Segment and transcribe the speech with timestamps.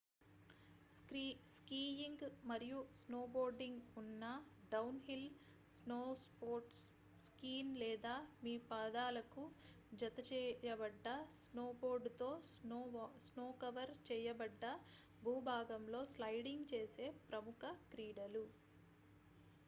[1.49, 4.23] skiing మరియు snowboarding ఉన్న
[4.71, 5.27] downhill
[5.71, 6.81] snow sports
[7.17, 9.43] skis లేదా మీ పాదాలకు
[9.93, 11.05] జతచేయబడ్డ
[11.41, 12.31] స్నోబోర్డ్ తో
[13.27, 14.63] స్నో-కవర్ చేయబడ్డ
[15.21, 17.61] భూభాగంలో స్లైడింగ్ చేసే ప్రముఖ
[17.91, 18.45] క్రీడలు